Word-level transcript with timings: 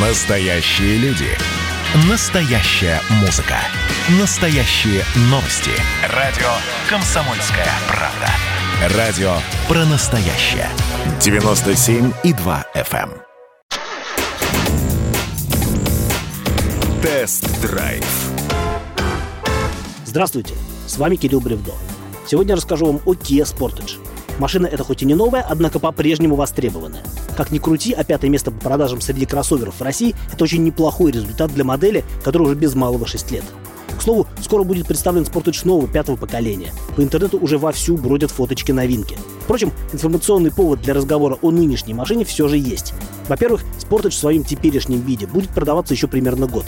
Настоящие 0.00 0.96
люди. 0.98 1.26
Настоящая 2.08 3.00
музыка. 3.20 3.56
Настоящие 4.20 5.02
новости. 5.22 5.72
Радио 6.14 6.46
«Комсомольская 6.88 7.66
правда». 7.88 8.96
Радио 8.96 9.32
про 9.66 9.84
настоящее. 9.86 10.68
97,2 11.18 12.64
FM. 12.76 13.10
эм. 13.10 13.14
Тест-драйв. 17.02 18.04
Здравствуйте, 20.04 20.54
с 20.86 20.96
вами 20.96 21.16
Кирилл 21.16 21.40
Бревдо. 21.40 21.72
Сегодня 22.24 22.54
расскажу 22.54 22.86
вам 22.86 23.00
о 23.04 23.14
Kia 23.14 23.42
Sportage. 23.42 23.98
Машина 24.38 24.68
эта 24.68 24.84
хоть 24.84 25.02
и 25.02 25.06
не 25.06 25.16
новая, 25.16 25.42
однако 25.42 25.80
по-прежнему 25.80 26.36
востребованная. 26.36 27.02
Как 27.38 27.52
ни 27.52 27.58
крути, 27.58 27.92
а 27.92 28.02
пятое 28.02 28.32
место 28.32 28.50
по 28.50 28.58
продажам 28.58 29.00
среди 29.00 29.24
кроссоверов 29.24 29.78
в 29.78 29.80
России– 29.80 30.12
это 30.32 30.42
очень 30.42 30.64
неплохой 30.64 31.12
результат 31.12 31.54
для 31.54 31.62
модели, 31.62 32.04
которая 32.24 32.48
уже 32.48 32.58
без 32.58 32.74
малого 32.74 33.06
6 33.06 33.30
лет. 33.30 33.44
К 33.96 34.02
слову, 34.02 34.26
скоро 34.42 34.64
будет 34.64 34.88
представлен 34.88 35.22
Sportage 35.22 35.64
нового 35.64 35.86
пятого 35.86 36.16
поколения. 36.16 36.72
По 36.96 37.00
интернету 37.00 37.38
уже 37.38 37.56
вовсю 37.56 37.96
бродят 37.96 38.32
фоточки 38.32 38.72
новинки. 38.72 39.16
Впрочем, 39.44 39.70
информационный 39.92 40.50
повод 40.50 40.82
для 40.82 40.94
разговора 40.94 41.38
о 41.40 41.52
нынешней 41.52 41.94
машине 41.94 42.24
все 42.24 42.48
же 42.48 42.58
есть. 42.58 42.92
Во-первых, 43.28 43.62
Sportage 43.78 44.10
в 44.10 44.14
своем 44.14 44.42
теперешнем 44.42 45.00
виде 45.02 45.28
будет 45.28 45.50
продаваться 45.50 45.94
еще 45.94 46.08
примерно 46.08 46.48
год. 46.48 46.64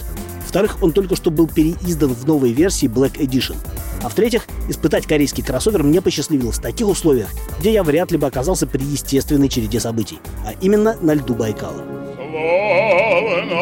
Во-вторых, 0.50 0.78
он 0.82 0.90
только 0.90 1.14
что 1.14 1.30
был 1.30 1.46
переиздан 1.46 2.12
в 2.12 2.27
новой 2.27 2.50
версии 2.50 2.88
Black 2.88 3.20
Edition. 3.20 3.54
А 4.02 4.08
в-третьих, 4.08 4.48
испытать 4.68 5.06
корейский 5.06 5.45
кроссовер 5.45 5.84
мне 5.84 6.00
посчастливилось 6.00 6.58
в 6.58 6.60
таких 6.60 6.88
условиях, 6.88 7.28
где 7.60 7.72
я 7.72 7.84
вряд 7.84 8.10
ли 8.10 8.18
бы 8.18 8.27
оказался 8.27 8.66
при 8.66 8.82
естественной 8.82 9.48
череде 9.48 9.78
событий, 9.78 10.18
а 10.44 10.50
именно 10.60 10.96
на 11.00 11.14
льду 11.14 11.34
Байкала. 11.34 11.84
Славное 12.16 13.52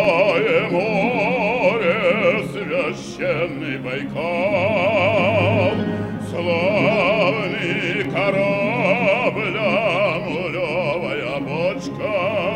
море, 0.71 2.49
священный 2.55 3.77
Байкал, 3.81 4.15
славный 6.31 8.05
корабль, 8.11 9.59
бочка. 11.41 12.48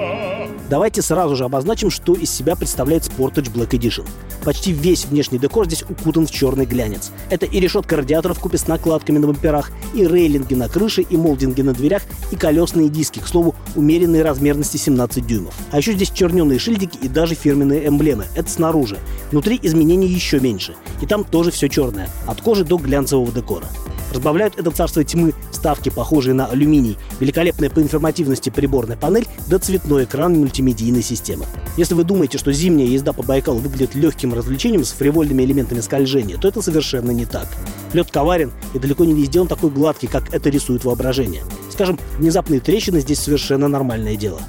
Давайте 0.72 1.02
сразу 1.02 1.36
же 1.36 1.44
обозначим, 1.44 1.90
что 1.90 2.14
из 2.14 2.30
себя 2.30 2.56
представляет 2.56 3.02
Sportage 3.02 3.52
Black 3.52 3.72
Edition. 3.72 4.08
Почти 4.42 4.72
весь 4.72 5.04
внешний 5.04 5.38
декор 5.38 5.66
здесь 5.66 5.82
укутан 5.82 6.26
в 6.26 6.30
черный 6.30 6.64
глянец. 6.64 7.12
Это 7.28 7.44
и 7.44 7.60
решетка 7.60 7.98
радиаторов 7.98 8.38
купе 8.40 8.56
с 8.56 8.66
накладками 8.66 9.18
на 9.18 9.26
бамперах, 9.26 9.70
и 9.92 10.06
рейлинги 10.06 10.54
на 10.54 10.70
крыше, 10.70 11.02
и 11.02 11.14
молдинги 11.14 11.60
на 11.60 11.74
дверях, 11.74 12.04
и 12.30 12.36
колесные 12.36 12.88
диски, 12.88 13.18
к 13.18 13.28
слову, 13.28 13.54
умеренной 13.76 14.22
размерности 14.22 14.78
17 14.78 15.26
дюймов. 15.26 15.52
А 15.72 15.76
еще 15.76 15.92
здесь 15.92 16.10
черненые 16.10 16.58
шильдики 16.58 16.96
и 17.02 17.08
даже 17.08 17.34
фирменные 17.34 17.86
эмблемы. 17.86 18.24
Это 18.34 18.48
снаружи. 18.48 18.98
Внутри 19.30 19.60
изменений 19.62 20.08
еще 20.08 20.40
меньше. 20.40 20.74
И 21.02 21.06
там 21.06 21.24
тоже 21.24 21.50
все 21.50 21.68
черное, 21.68 22.08
от 22.26 22.40
кожи 22.40 22.64
до 22.64 22.78
глянцевого 22.78 23.30
декора. 23.30 23.66
Разбавляют 24.12 24.58
это 24.58 24.70
царство 24.70 25.02
тьмы 25.02 25.32
вставки, 25.50 25.88
похожие 25.88 26.34
на 26.34 26.44
алюминий, 26.46 26.98
великолепная 27.18 27.70
по 27.70 27.80
информативности 27.80 28.50
приборная 28.50 28.98
панель 28.98 29.26
да 29.48 29.58
цветной 29.58 30.04
экран 30.04 30.34
мультимедийной 30.34 31.02
системы. 31.02 31.46
Если 31.78 31.94
вы 31.94 32.04
думаете, 32.04 32.36
что 32.36 32.52
зимняя 32.52 32.86
езда 32.86 33.14
по 33.14 33.22
Байкалу 33.22 33.58
выглядит 33.58 33.94
легким 33.94 34.34
развлечением 34.34 34.84
с 34.84 34.92
фривольными 34.92 35.42
элементами 35.44 35.80
скольжения, 35.80 36.36
то 36.36 36.46
это 36.46 36.60
совершенно 36.60 37.10
не 37.10 37.24
так. 37.24 37.48
Лед 37.94 38.10
коварен, 38.10 38.52
и 38.74 38.78
далеко 38.78 39.06
не 39.06 39.14
везде 39.14 39.40
он 39.40 39.48
такой 39.48 39.70
гладкий, 39.70 40.08
как 40.08 40.34
это 40.34 40.50
рисует 40.50 40.84
воображение. 40.84 41.42
Скажем, 41.70 41.98
внезапные 42.18 42.60
трещины 42.60 43.00
здесь 43.00 43.18
совершенно 43.18 43.66
нормальное 43.66 44.16
дело. 44.16 44.40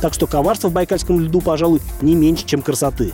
Так 0.00 0.14
что 0.14 0.26
коварство 0.26 0.66
в 0.66 0.72
байкальском 0.72 1.20
льду, 1.20 1.40
пожалуй, 1.40 1.80
не 2.00 2.16
меньше, 2.16 2.44
чем 2.44 2.60
красоты. 2.60 3.12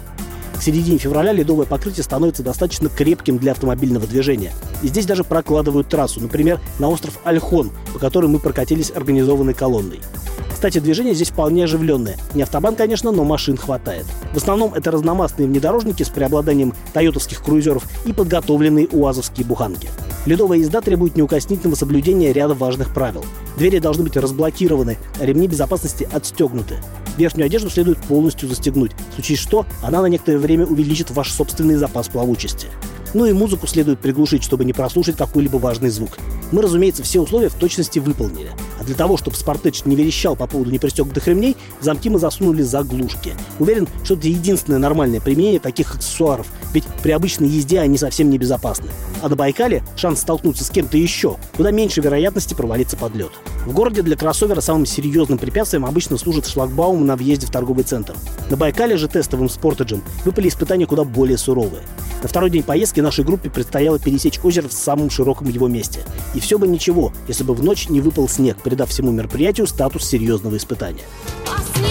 К 0.59 0.62
середине 0.62 0.98
февраля 0.98 1.31
ледовое 1.33 1.67
покрытие 1.67 2.03
становится 2.03 2.42
достаточно 2.42 2.89
крепким 2.89 3.39
для 3.39 3.53
автомобильного 3.53 4.09
движения. 4.09 4.53
И 4.83 4.89
здесь 4.89 5.06
даже 5.06 5.23
прокладывают 5.23 5.88
трассу, 5.88 6.21
например, 6.21 6.59
на 6.81 6.88
остров 6.88 7.21
Альхон, 7.22 7.71
по 7.93 8.00
которой 8.00 8.27
мы 8.27 8.41
прокатились 8.41 8.91
организованной 8.91 9.55
колонной. 9.55 10.00
Кстати, 10.58 10.80
движение 10.80 11.14
здесь 11.14 11.30
вполне 11.30 11.62
оживленное. 11.62 12.16
Не 12.34 12.42
автобан, 12.42 12.74
конечно, 12.74 13.12
но 13.12 13.22
машин 13.22 13.56
хватает. 13.56 14.04
В 14.32 14.38
основном 14.38 14.74
это 14.74 14.91
разномастные 14.91 15.46
внедорожники 15.46 16.02
с 16.02 16.08
преобладанием 16.08 16.74
тойотовских 16.92 17.44
круизеров 17.44 17.84
и 18.06 18.12
подготовленные 18.12 18.88
уазовские 18.88 19.46
буханки. 19.46 19.88
Ледовая 20.26 20.58
езда 20.58 20.80
требует 20.80 21.14
неукоснительного 21.14 21.76
соблюдения 21.76 22.32
ряда 22.32 22.54
важных 22.54 22.92
правил. 22.92 23.24
Двери 23.56 23.78
должны 23.78 24.02
быть 24.02 24.16
разблокированы, 24.16 24.98
а 25.20 25.24
ремни 25.24 25.46
безопасности 25.46 26.08
отстегнуты. 26.12 26.78
Верхнюю 27.16 27.46
одежду 27.46 27.70
следует 27.70 27.98
полностью 27.98 28.48
застегнуть. 28.48 28.90
В 29.12 29.14
случае 29.14 29.38
что, 29.38 29.64
она 29.80 30.02
на 30.02 30.06
некоторое 30.06 30.38
время 30.38 30.66
увеличит 30.66 31.12
ваш 31.12 31.30
собственный 31.30 31.76
запас 31.76 32.08
плавучести. 32.08 32.66
Ну 33.14 33.26
и 33.26 33.32
музыку 33.32 33.69
следует 33.69 34.00
приглушить, 34.00 34.42
чтобы 34.42 34.64
не 34.64 34.72
прослушать 34.72 35.16
какой-либо 35.16 35.58
важный 35.58 35.90
звук. 35.90 36.19
Мы, 36.50 36.62
разумеется, 36.62 37.04
все 37.04 37.20
условия 37.20 37.48
в 37.48 37.54
точности 37.54 38.00
выполнили. 38.00 38.50
А 38.81 38.84
для 38.84 38.94
того, 38.94 39.16
чтобы 39.16 39.37
Спартеч 39.37 39.84
не 39.84 39.97
верещал 39.97 40.37
по 40.37 40.47
поводу 40.47 40.71
непристегнутых 40.71 41.27
ремней, 41.27 41.56
в 41.81 41.84
замки 41.84 42.09
мы 42.11 42.19
засунули 42.19 42.62
заглушки. 42.62 43.34
Уверен, 43.59 43.89
что 44.05 44.15
это 44.15 44.28
единственное 44.28 44.78
нормальное 44.78 45.21
применение 45.21 45.61
таких 45.61 45.94
аксессуаров, 45.94 46.47
ведь 46.72 46.84
при 47.03 47.11
обычной 47.11 47.49
езде 47.49 47.81
они 47.81 47.99
совсем 47.99 48.31
не 48.31 48.38
безопасны. 48.38 48.88
А 49.22 49.28
на 49.28 49.37
Байкале 49.37 49.83
шанс 49.97 50.21
столкнуться 50.21 50.65
с 50.65 50.71
кем-то 50.71 50.97
еще, 50.97 51.37
куда 51.56 51.71
меньше 51.71 52.00
вероятности 52.00 52.55
провалиться 52.55 52.97
под 52.97 53.15
лед. 53.15 53.33
В 53.67 53.72
городе 53.72 54.03
для 54.03 54.17
кроссовера 54.17 54.61
самым 54.61 54.87
серьезным 54.87 55.38
препятствием 55.38 55.84
обычно 55.84 56.17
служит 56.17 56.47
шлагбаум 56.47 57.05
на 57.05 57.17
въезде 57.17 57.47
в 57.47 57.50
торговый 57.50 57.84
центр. 57.84 58.15
На 58.50 58.56
Байкале 58.56 58.97
же 58.97 59.09
тестовым 59.09 59.49
спортеджем 59.49 60.03
выпали 60.25 60.49
испытания 60.49 60.87
куда 60.87 61.05
более 61.05 61.37
суровые. 61.38 61.83
На 62.22 62.28
второй 62.28 62.50
день 62.50 62.65
поездки 62.65 63.00
нашей 63.00 63.25
группе 63.25 63.49
предстояло 63.49 63.99
пересечь 63.99 64.41
озеро 64.43 64.67
в 64.67 64.72
самом 64.72 65.09
широком 65.09 65.49
его 65.49 65.69
месте. 65.69 66.00
И 66.34 66.41
все 66.41 66.59
бы 66.59 66.67
ничего, 66.67 67.12
если 67.28 67.44
бы 67.44 67.55
в 67.55 67.62
ночь 67.62 67.88
не 67.88 68.00
выпал 68.00 68.28
снег, 68.28 68.56
придав 68.69 68.91
всему 68.91 69.11
мероприятию 69.12 69.67
статус 69.67 70.05
серьезного 70.05 70.56
испытания. 70.59 71.05
А 71.47 71.56
а. 71.56 71.89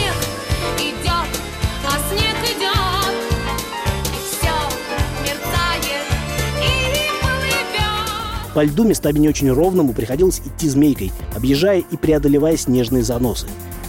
По 8.53 8.63
льду 8.63 8.85
местами 8.85 9.19
не 9.19 9.29
очень 9.29 9.51
ровному 9.51 9.93
приходилось 9.93 10.41
идти 10.43 10.67
змейкой, 10.67 11.11
объезжая 11.35 11.83
и 11.91 11.95
преодолевая 11.95 12.57
снежные 12.57 13.03
заносы. 13.03 13.45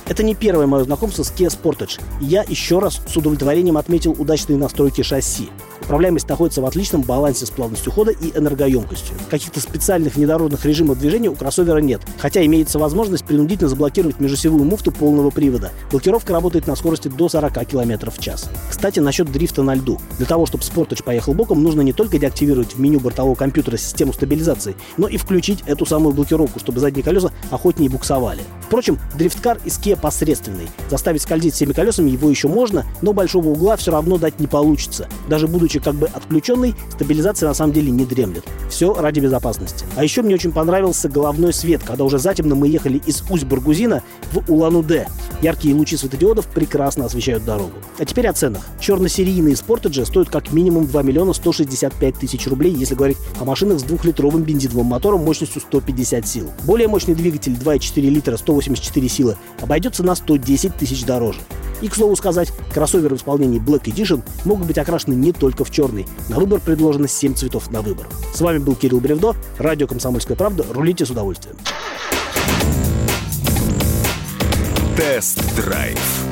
Это 0.06 0.22
не 0.22 0.34
первое 0.34 0.66
мое 0.66 0.84
знакомство 0.84 1.22
с 1.22 1.32
Kia 1.32 1.48
Sportage, 1.48 2.00
и 2.20 2.26
я 2.26 2.44
еще 2.46 2.78
раз 2.78 3.00
с 3.06 3.16
удовлетворением 3.16 3.78
отметил 3.78 4.14
удачные 4.18 4.58
настройки 4.58 5.00
шасси. 5.00 5.48
Управляемость 5.82 6.28
находится 6.28 6.60
в 6.60 6.66
отличном 6.66 7.02
балансе 7.02 7.46
с 7.46 7.50
плавностью 7.50 7.92
хода 7.92 8.10
и 8.10 8.36
энергоемкостью. 8.36 9.16
Каких-то 9.30 9.60
специальных 9.60 10.16
внедорожных 10.16 10.64
режимов 10.64 10.98
движения 10.98 11.28
у 11.28 11.34
кроссовера 11.34 11.78
нет, 11.78 12.00
хотя 12.18 12.44
имеется 12.44 12.78
возможность 12.78 13.24
принудительно 13.24 13.68
заблокировать 13.68 14.20
межосевую 14.20 14.64
муфту 14.64 14.92
полного 14.92 15.30
привода. 15.30 15.70
Блокировка 15.90 16.32
работает 16.32 16.66
на 16.66 16.76
скорости 16.76 17.08
до 17.08 17.28
40 17.28 17.66
км 17.66 18.10
в 18.10 18.18
час. 18.18 18.50
Кстати, 18.68 19.00
насчет 19.00 19.30
дрифта 19.30 19.62
на 19.62 19.74
льду. 19.74 19.98
Для 20.18 20.26
того, 20.26 20.46
чтобы 20.46 20.64
Sportage 20.64 21.02
поехал 21.02 21.34
боком, 21.34 21.62
нужно 21.62 21.80
не 21.80 21.92
только 21.92 22.18
деактивировать 22.18 22.74
в 22.74 22.80
меню 22.80 23.00
бортового 23.00 23.34
компьютера 23.34 23.76
систему 23.76 24.12
стабилизации, 24.12 24.76
но 24.96 25.08
и 25.08 25.16
включить 25.16 25.62
эту 25.66 25.86
самую 25.86 26.14
блокировку, 26.14 26.58
чтобы 26.58 26.80
задние 26.80 27.04
колеса 27.04 27.30
охотнее 27.50 27.90
буксовали. 27.90 28.42
Впрочем, 28.62 28.98
дрифткар 29.16 29.58
из 29.64 29.78
Kia 29.78 29.98
посредственный. 29.98 30.68
Заставить 30.90 31.22
скользить 31.22 31.54
всеми 31.54 31.72
колесами 31.72 32.10
его 32.10 32.28
еще 32.28 32.48
можно, 32.48 32.84
но 33.02 33.12
большого 33.12 33.48
угла 33.48 33.76
все 33.76 33.92
равно 33.92 34.18
дать 34.18 34.40
не 34.40 34.46
получится. 34.46 35.08
Даже 35.28 35.46
будучи 35.46 35.67
как 35.76 35.94
бы 35.94 36.06
отключенной, 36.06 36.74
стабилизация 36.90 37.48
на 37.48 37.54
самом 37.54 37.72
деле 37.72 37.90
не 37.90 38.04
дремлет. 38.04 38.44
Все 38.70 38.94
ради 38.94 39.20
безопасности. 39.20 39.84
А 39.96 40.02
еще 40.02 40.22
мне 40.22 40.34
очень 40.34 40.52
понравился 40.52 41.08
головной 41.08 41.52
свет, 41.52 41.82
когда 41.84 42.04
уже 42.04 42.18
затемно 42.18 42.54
мы 42.54 42.68
ехали 42.68 43.00
из 43.06 43.22
Усть-Баргузина 43.28 44.02
в 44.32 44.50
Улан-Удэ. 44.50 45.06
Яркие 45.42 45.74
лучи 45.74 45.96
светодиодов 45.96 46.46
прекрасно 46.46 47.04
освещают 47.04 47.44
дорогу. 47.44 47.72
А 47.98 48.04
теперь 48.04 48.26
о 48.26 48.32
ценах. 48.32 48.62
Черно-серийные 48.80 49.54
Sportage 49.54 50.04
стоят 50.04 50.30
как 50.30 50.52
минимум 50.52 50.86
2 50.86 51.02
миллиона 51.02 51.32
165 51.32 52.14
тысяч 52.16 52.46
рублей, 52.46 52.72
если 52.72 52.94
говорить 52.94 53.18
о 53.38 53.44
машинах 53.44 53.78
с 53.78 53.82
двухлитровым 53.82 54.42
бензиновым 54.42 54.86
мотором 54.86 55.24
мощностью 55.24 55.60
150 55.60 56.26
сил. 56.26 56.50
Более 56.64 56.88
мощный 56.88 57.14
двигатель 57.14 57.52
2,4 57.52 58.00
литра 58.00 58.36
184 58.36 59.08
силы 59.08 59.36
обойдется 59.60 60.02
на 60.02 60.14
110 60.14 60.74
тысяч 60.76 61.04
дороже. 61.04 61.38
И, 61.80 61.88
к 61.88 61.94
слову 61.94 62.16
сказать, 62.16 62.52
кроссоверы 62.72 63.16
в 63.16 63.18
исполнении 63.18 63.60
Black 63.60 63.84
Edition 63.84 64.22
могут 64.44 64.66
быть 64.66 64.78
окрашены 64.78 65.14
не 65.14 65.32
только 65.32 65.64
в 65.64 65.70
черный. 65.70 66.06
На 66.28 66.36
выбор 66.36 66.60
предложено 66.60 67.08
7 67.08 67.34
цветов 67.34 67.70
на 67.70 67.82
выбор. 67.82 68.08
С 68.34 68.40
вами 68.40 68.58
был 68.58 68.74
Кирилл 68.74 69.00
Бревдо, 69.00 69.34
радио 69.58 69.86
«Комсомольская 69.86 70.36
правда». 70.36 70.64
Рулите 70.70 71.06
с 71.06 71.10
удовольствием. 71.10 71.56
Тест-драйв. 74.96 76.27